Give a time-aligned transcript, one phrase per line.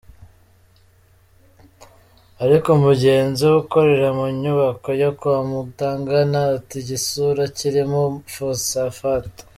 [2.43, 8.01] Ariko mugenzi we ukorera mu nyubako yo ‘kwa Mutangana’ ati ‘Igisura kirimo
[8.33, 9.41] Phosphate.